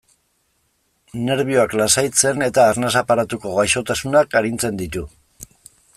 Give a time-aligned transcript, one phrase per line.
[1.27, 5.05] Nerbioak lasaitzen eta arnas aparatuko gaixotasunak arintzen ditu.